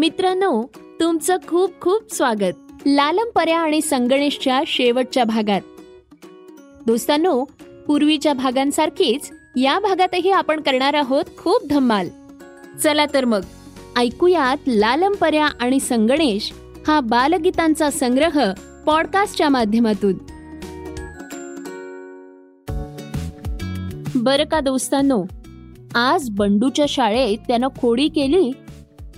[0.00, 0.62] मित्रांनो
[1.00, 2.82] तुमचं खूप खूप स्वागत.
[2.86, 5.60] लालम पर्या आणि संगणेशच्या शेवटच्या भागात.
[6.86, 7.44] दोस्तांनो
[7.86, 12.08] पूर्वीच्या भागांसारखीच या भागातही आपण करणार आहोत खूप धम्माल.
[12.84, 13.40] चला तर मग
[13.96, 16.52] ऐकूयात लालम पर्या आणि संगणेश
[16.86, 18.52] हा बालगीतांचा संग्रह
[18.86, 20.14] पॉडकास्टच्या माध्यमातून.
[24.14, 25.24] बरं का दोस्तांनो
[25.94, 28.52] आज बंडूच्या शाळेत त्यानं खोडी केली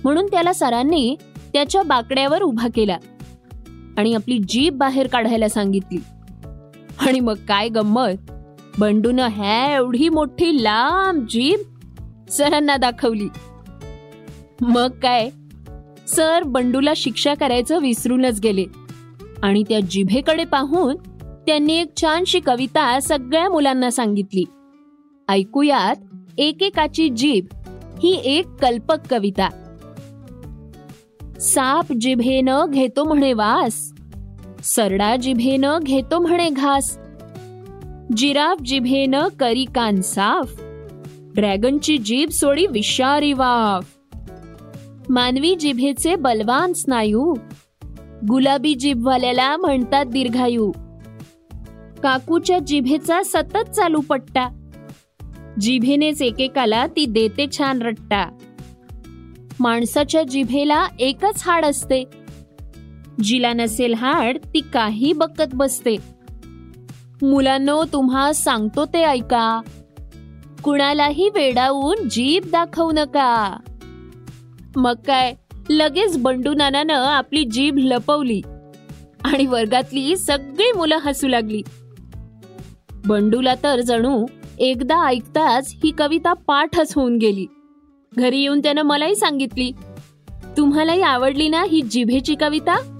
[0.03, 1.15] म्हणून त्याला सरांनी
[1.53, 2.97] त्याच्या बाकड्यावर उभा केला
[3.97, 5.97] आणि आपली जीभ बाहेर काढायला सांगितली.
[6.99, 8.31] आणि मग काय गंमत?
[8.79, 11.59] बंडूनं ह्या एवढी मोठी लांब जीभ
[12.29, 13.27] सरांना दाखवली.
[14.61, 15.29] मग काय?
[16.07, 18.65] सर बंडूला शिक्षा करायचं विसरूनच गेले
[19.43, 20.95] आणि त्या जिभेकडे पाहून
[21.47, 24.43] त्यांनी एक छानशी कविता सगळ्या मुलांना सांगितली.
[25.29, 25.95] ऐकूयात
[26.37, 27.45] एकेकाची जीभ
[28.03, 29.49] ही एक कल्पक कविता.
[31.43, 33.93] साप जिभेनं घेतो म्हणे वास.
[34.63, 36.97] सरडा जिभेनं घेतो म्हणे घास.
[38.17, 40.61] जिराफ जिभेनं करी कान साफ.
[41.35, 43.91] ड्रॅगनची जीभ सोडी विषारी वाफ.
[45.09, 47.33] मानवी जिभेचे बलवान स्नायू.
[48.29, 50.71] गुलाबी जिभवाल्याला म्हणतात दीर्घायू.
[52.03, 54.49] काकूच्या जिभेचा सतत चालू पट्टा.
[55.61, 58.37] जिभेनेच एकेकाला ती देते छान रट्टा.
[59.63, 62.03] माणसाच्या जिभेला एकच हाड असते.
[63.23, 65.95] जिला नसेल हाड ती काही बकत बसते.
[67.21, 69.61] मुलांनो तुम्हा सांगतो ते ऐका.
[70.63, 73.59] कुणालाही वेडावून जीभ दाखवू नका.
[74.75, 75.33] मग काय
[75.69, 78.41] लगेच बंडू नानानं आपली जीभ लपवली.
[79.23, 81.61] आणि वर्गातली सगळी मुलं हसू लागली.
[83.05, 84.25] बंडूला तर जणू
[84.59, 87.45] एकदा ऐकताच ही कविता पाठच होऊन गेली.
[88.17, 89.71] घरी येऊन त्यानं मलाही सांगितली.
[90.57, 92.99] तुम्हालाही आवडली ना ही जिभेची कविता?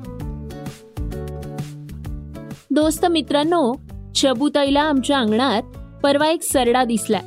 [2.71, 3.73] दोस्त मित्रांनो
[4.15, 5.63] छबुताईला आमच्या अंगणात
[6.03, 7.19] परवा एक सरडा दिसला.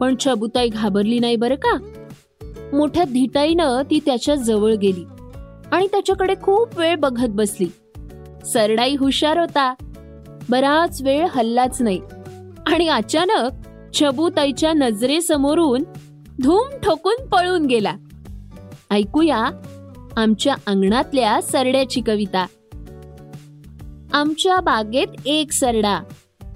[0.00, 1.78] पण छबुताई घाबरली नाही बरं का?
[2.72, 5.04] मोठ्या धिटाईनं ती त्याच्याजवळ गेली
[5.72, 7.66] आणि त्याच्याकडे खूप वेळ बघत बसली.
[8.44, 9.74] सरडाई हुशार होता.
[10.50, 12.00] बराच वेळ हल्लाच नाही.
[12.66, 13.50] आणि अचानक
[13.94, 15.82] छबुताईच्या नजरेसमोरून
[16.42, 17.96] धूम ठोकून पळून गेला.
[18.90, 19.48] ऐकूया
[20.16, 22.46] आमच्या अंगणातल्या सरड्याची कविता.
[24.12, 26.00] आमच्या बागेत एक सरडा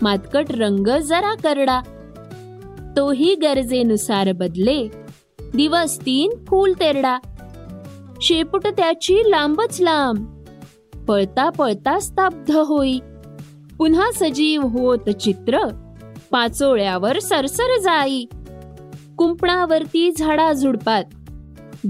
[0.03, 1.81] मातकट रंग जरा करडा.
[2.97, 4.89] तोही गरजेनुसार बदले
[5.55, 7.19] दिवस तीन फूल तेरडा.
[8.23, 10.45] शेपूट त्याची लांबच लांब
[11.09, 12.99] पळता पळता स्तब्ध होई.
[13.79, 15.59] पुन्हा सजीव होत चित्र
[16.31, 18.25] पाचोळ्यावर सरसर जाई.
[19.19, 21.05] कुंपणावरती झाडा झुडपात.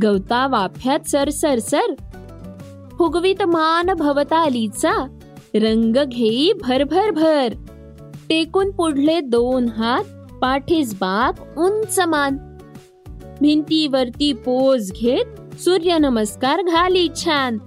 [0.03, 1.95] गवता वाफ्यात सर सर सर.
[2.99, 5.07] फुगवीत मान भवतालीचा
[5.55, 7.49] रंग घेई भर भर भर.
[8.29, 10.05] टेकून पुढले दोन हात
[10.43, 12.37] पाठीस बाप उंच मान.
[13.41, 17.59] भिंतीवरती पोज घेत सूर्य नमस्कार घाली छान.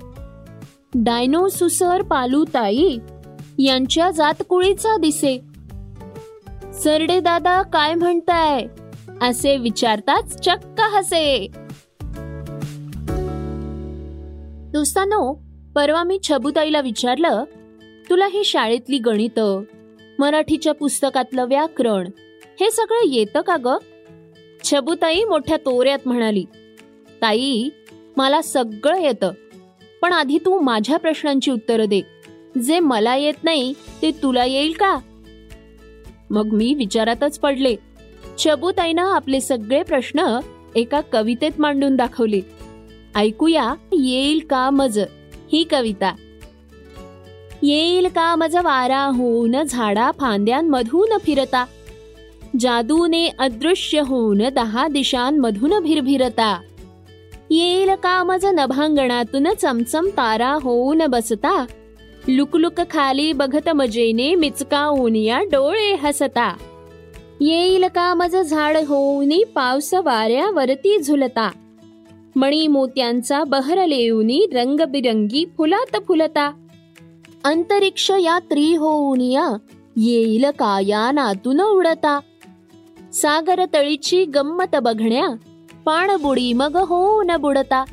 [0.96, 2.98] डायनोसुसर पालुताई
[3.60, 5.42] यांच्या जातकुळीचा दिसे.
[6.84, 8.68] सरडे दादा काय म्हणताय?
[9.22, 11.48] असे विचारताच चक्क हसे.
[14.74, 15.34] दोस्तानो
[15.76, 17.44] परवा मी छबुताईला विचारलं
[18.10, 19.40] तुला ही शाळेतली गणित
[20.20, 22.10] मराठीच्या पुस्तकातलं व्याकरण
[22.60, 23.68] हे सगळं येतं का ग?
[24.64, 26.46] छबुताई मोठ्या तोऱ्यात म्हणाली
[27.22, 27.70] ताई
[28.18, 29.32] मला सगळं येतं
[30.02, 32.02] पण आधी तू माझ्या प्रश्नांची उत्तरं दे.
[32.66, 34.98] जे मला येत नाही ते तुला येईल का?
[36.30, 37.76] मग मी विचारातच पडले
[38.42, 40.40] शबुताईनं आपले सगळे प्रश्न
[40.76, 42.42] एका कवितेत मांडून दाखवले.
[43.16, 45.00] ऐकूया येईल का मज?
[45.54, 46.16] ही कविता.
[47.64, 51.66] येईल का मज वारा होऊन झाडा फांद्यांमधून फिरता?
[52.60, 56.62] जादूने अदृश्य होऊन दहा दिशांमधून भिरभिरता?
[57.50, 61.66] येईल का मज नभांगणातून चमचम तारा होऊन बसता?
[62.28, 66.58] लुकलुक खाली बघत मजेने मिचकावून या डोळे हसता?
[67.44, 71.52] येईल का मज झाड होऊनी पावस वाऱ्यावरती झुलता?
[72.36, 76.52] मणी मोत्यांचा बहर लेऊनी रंगबिरंगी फुलात फुलता.
[77.44, 79.58] अंतरिक्ष यात्री होऊन या
[79.98, 82.20] येईल का यानातून उडता?
[83.14, 85.28] सागर तळीची गंमत बघण्या
[85.86, 87.84] पाणबुडी मग होऊन बुडता.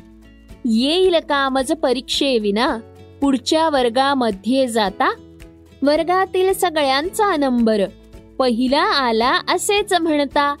[0.65, 2.77] येईल का मज परीक्षेविना
[3.21, 5.11] पुढच्या वर्गामध्ये जाता?
[5.83, 7.81] वर्गातील सगळ्यांचा नंबर
[8.39, 10.55] पहिला आला असेच म्हणता.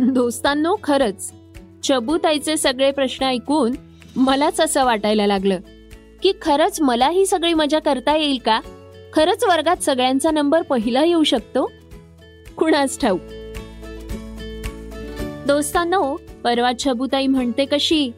[0.00, 1.32] दोस्तांनो खरंच.
[1.82, 3.72] चबुताईचे सगळे प्रश्न ऐकून
[4.16, 5.58] मलाच असं वाटायला लागलं.
[6.22, 8.60] की खरंच मला ही सगळी मजा करता येईल का?
[9.12, 11.72] खरंच वर्गात सगळ्यांचा नंबर पहिला येऊ शकतो?
[12.56, 13.18] कुणाच ठाऊ
[15.46, 18.10] दोस्तांनो परवा छबुताई म्हणते कशी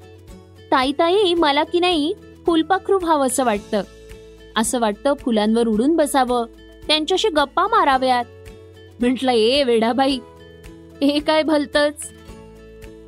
[0.73, 2.15] ताई ताई मला की नाही
[2.47, 3.83] फुलपाखरू व्हावंसं वाटतं.
[4.57, 6.47] असं वाटतं फुलांवर उडून बसावं.
[6.87, 8.25] त्यांच्याशी गप्पा माराव्यात.
[9.01, 10.19] म्हटलं ए वेडाबाई
[11.03, 12.11] हे काय भलतच?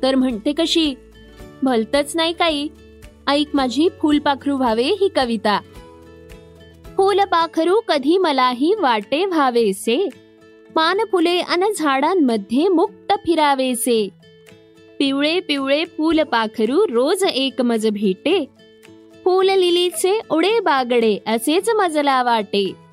[0.03, 0.95] तर म्हणते कशी
[1.63, 2.69] भलतच नाही काही.
[3.27, 5.59] ऐक माझी फुलपाखरू व्हावे ही कविता.
[6.97, 10.09] फुलपाखरू कधी मलाही वाटे व्हावेसे.
[10.75, 14.09] पान फुले अन झाडांमध्ये मुक्त फिरावेसे.
[14.99, 18.45] पिवळे पिवळे फुलपाखरू रोज एक मज भेटे.
[19.25, 22.84] फुल लिलीचे उडे बागडे असेच मजला वाटे.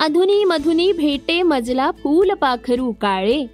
[0.00, 3.46] अधुनी मधुनी भेटे मजला फूल पाखरू काळे.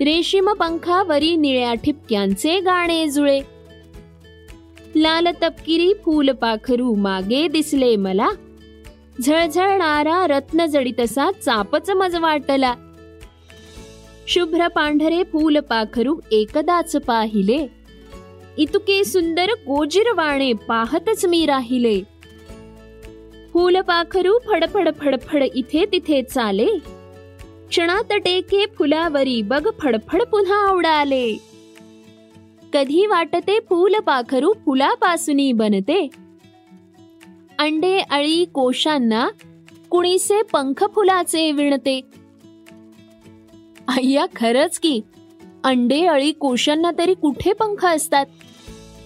[0.00, 3.40] रेशीम पंखावरी निळ्या ठिपक्यांचे गाणे जुळे.
[4.96, 8.28] लाल तपकिरी फूल पाखरू मागे दिसले मला.
[9.26, 12.74] झळझळणारा रत्न जडितसा चापच मज वाटला.
[14.28, 17.66] शुभ्र पांढरे फूल पाखरू एकदाच पाहिले.
[18.58, 22.11] इतके सुंदर गोजिरवाणे पाहतच मी राहिले.
[23.52, 26.66] फूल पाखरू फडफड फडफड इथे तिथे चाले.
[27.68, 31.36] क्षणात टेके फुलावरी बघ फडफड पुन्हा आवडाले
[32.72, 36.08] कधी वाटते फूल पाखरू फुलापासूनी बनते?
[37.58, 39.28] अंडे अळी कोशांना
[39.90, 42.00] कुणीसे पंख फुलाचे विणते?
[43.88, 45.00] अय्या खरंच की.
[45.64, 48.26] अंडे अळी कोशांना तरी कुठे पंख असतात?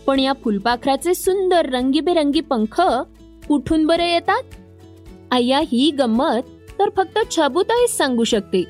[0.06, 2.80] पण या फुलपाखराचे सुंदर रंगीबेरंगी पंख
[3.48, 4.42] कुठून बरे येतात?
[5.30, 6.42] अय्या ही गंमत
[6.78, 8.64] तर फक्त छबुताईच सांगू शकते.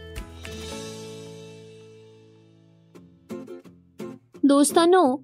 [4.45, 5.17] दोस्तानो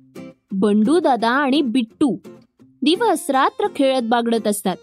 [0.53, 2.17] बंडू दादा आणि बिट्टू
[2.83, 4.77] दिवस रात्र खेळत बागडत असतात.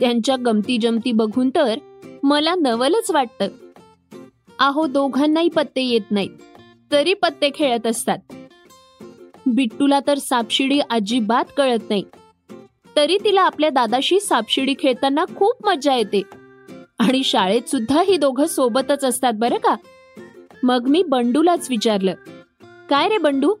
[0.00, 1.78] त्यांच्या गमती जमती बघून तर
[2.22, 3.42] मला नवलच वाटत.
[4.58, 6.30] आहो दोघांनाही पत्ते येत नाहीत
[6.92, 8.18] तरी पत्ते खेळत असतात.
[9.46, 12.04] बिट्टूला तर सापशिडी अजिबात कळत नाही.
[12.96, 16.22] तरी तिला आपल्या दादाशी सापशिडी खेळताना खूप मज्जा येते.
[16.98, 19.74] आणि शाळेत सुद्धा ही दोघं सोबतच असतात बरं का?
[20.62, 22.14] मग मी बंडूलाच विचारलं
[22.90, 23.54] काय रे बंडू?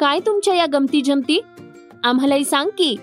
[0.00, 1.40] काय तुमच्या या गमती जमती
[2.04, 2.96] आम्हालाही सांग की.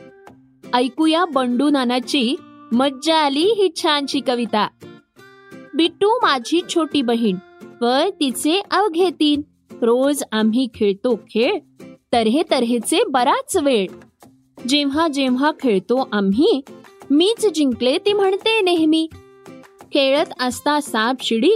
[0.73, 2.35] ऐकूया बंडू नानाची
[2.71, 4.67] मज्जा आली ही छानशी कविता.
[5.73, 7.37] बिट्टू माझी छोटी बहीण
[7.81, 9.41] व तिचे अवघे तीन.
[9.81, 11.59] रोज आम्ही खेळतो खेळ
[12.13, 13.87] तऱ्हे तऱ्हेचे बराच वेळ.
[14.67, 16.61] जेव्हा जेव्हा खेळतो आम्ही
[17.11, 19.07] मीच जिंकले ती म्हणते नेहमी.
[19.93, 21.53] खेळत असता साप शिडी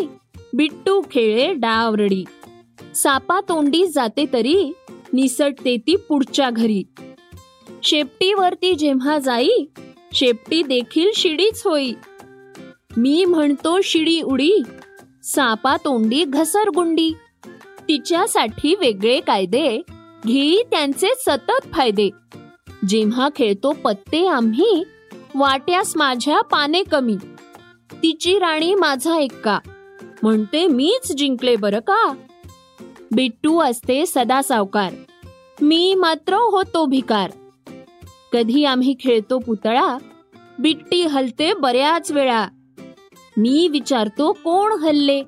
[0.54, 2.24] बिट्टू खेळे डावरडी.
[2.96, 4.72] सापा तोंडी जाते तरी
[5.14, 6.84] निसटते ती पुढच्या घरी.
[7.84, 9.50] शेपटीवरती जेव्हा जाई
[10.14, 11.94] शेपटी देखील शिडीच होई.
[12.98, 14.52] मी म्हणतो शिडी उडी
[15.24, 17.12] सापा तोंडी घसरगुंडी
[17.88, 19.82] तिच्यासाठी वेगळे कायदे
[20.28, 22.10] घेई त्यांचे सतत फायदे.
[22.88, 24.84] जेव्हा खेळतो पत्ते आम्ही
[25.36, 27.16] वाट्यास माझ्या पाने कमी.
[27.94, 29.60] तिची राणी माझा एक्का.
[30.24, 32.14] म्हणते मीच जिंकले बरं का?
[33.12, 34.94] बिट्टू असते सदा सावकार.
[35.62, 37.32] मी मात्र होतो भिकार.
[38.34, 39.98] कधी आम्ही खेळतो पुतळा
[40.60, 42.48] बिट्टी हलते बऱ्याच वेळा.
[43.38, 45.24] मी विचारतो कोण हल्ले?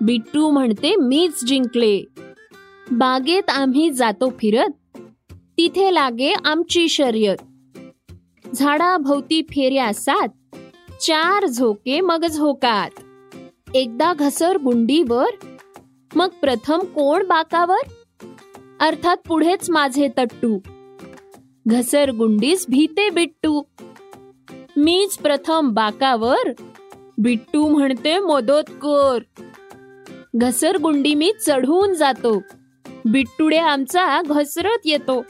[0.00, 2.04] बिट्टू म्हणते मीच जिंकले.
[2.90, 4.85] बागेत आम्ही जातो फिरत
[5.56, 7.36] तिथे लागे आमची शर्यत.
[8.54, 10.28] झाडाभोवती फेऱ्या सात
[11.00, 12.90] चार झोके मग झोकात.
[13.74, 15.26] एकदा घसर गुंडीवर
[16.14, 17.90] मग प्रथम कोण बाकावर?
[18.80, 20.58] अर्थात पुढेच माझे तट्टू.
[21.66, 23.62] घसर गुंडीस भीते बिट्टू.
[24.76, 26.52] मीच प्रथम बाकावर
[27.18, 29.18] बिट्टू म्हणते मदत कर.
[30.34, 32.42] घसरगुंडी मी चढून जातो.
[33.04, 35.24] बिट्टुडे आमचा घसरत येतो.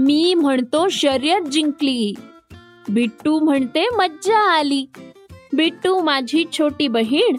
[0.00, 2.14] मी म्हणतो शर्यत जिंकली.
[2.88, 4.86] बिट्टू म्हणते मज्जा आली.
[5.52, 7.36] बिट्टू माझी छोटी बहीण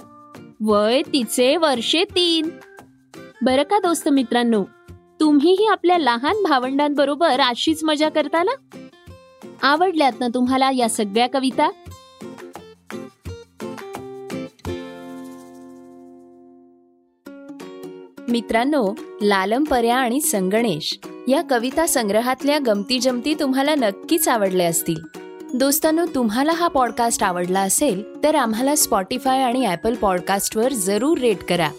[0.63, 2.49] वय तिचे वर्षे तीन.
[3.41, 4.63] बरं का दोस्त मित्रांनो
[5.19, 8.79] तुम्हीही आपल्या लहान भावंडांबरोबर अशीच मजा करता ना
[9.61, 11.71] आवडल्यात ना तुम्हाला या सगळ्या कविता?
[18.29, 20.99] मित्रांनो लालमपर्या आणि संगणेश.
[21.29, 24.95] या कविता संग्रहातल्या गमती जमती तुम्हाला नक्कीच आवडल्या असतील.
[25.53, 31.69] दोस्तांनो तुम्हाला हा पॉडकास्ट आवडला असेल तर आम्हाला स्पॉटीफाय आणि ॲपल पॉडकास्टवर जरूर रेट करा.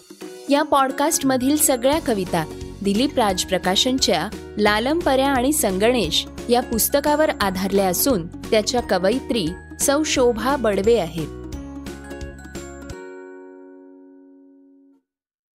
[0.48, 2.44] या पॉडकास्टमधील सगळ्या कविता
[2.82, 4.28] दिलीप राज प्रकाशनच्या
[4.58, 9.46] लालम पर्या आणि संगणेश या पुस्तकावर आधारल्या असून त्याच्या कवयित्री
[9.80, 11.28] सौ शोभा बडवे आहेत.